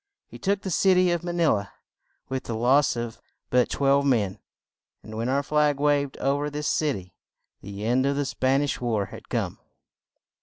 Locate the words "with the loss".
2.27-2.95